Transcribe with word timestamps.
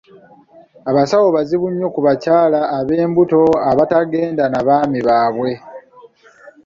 Abasawo 0.89 1.27
bazibu 1.35 1.67
nnyo 1.71 1.87
ku 1.93 1.99
bakyala 2.07 2.59
ab'embuto 2.77 3.41
abatagenda 3.69 4.43
na 4.49 4.61
baami 4.67 4.99
baabwe. 5.07 5.51